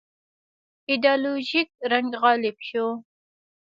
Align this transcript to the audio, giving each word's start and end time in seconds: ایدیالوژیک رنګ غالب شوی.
ایدیالوژیک 0.89 1.69
رنګ 1.91 2.09
غالب 2.21 2.57
شوی. 2.67 2.89